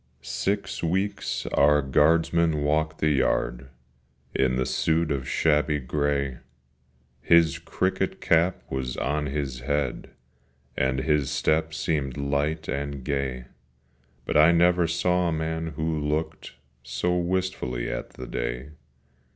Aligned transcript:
II 0.01 0.23
SIX 0.23 0.81
weeks 0.83 1.45
our 1.53 1.83
guardsman 1.83 2.63
walked 2.63 3.01
the 3.01 3.11
yard, 3.11 3.67
In 4.33 4.55
the 4.55 4.65
suit 4.65 5.11
of 5.11 5.29
shabby 5.29 5.77
grey: 5.77 6.39
His 7.21 7.59
cricket 7.59 8.19
cap 8.19 8.63
was 8.71 8.97
on 8.97 9.27
his 9.27 9.59
head, 9.59 10.09
And 10.75 11.01
his 11.01 11.29
step 11.29 11.71
seemed 11.75 12.17
light 12.17 12.67
and 12.67 13.03
gay, 13.03 13.45
But 14.25 14.37
I 14.37 14.51
never 14.51 14.87
saw 14.87 15.27
a 15.27 15.31
man 15.31 15.67
who 15.75 15.99
looked 15.99 16.53
So 16.81 17.15
wistfully 17.15 17.87
at 17.87 18.09
the 18.13 18.25
day. 18.25 18.69